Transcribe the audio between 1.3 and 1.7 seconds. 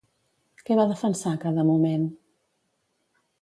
a cada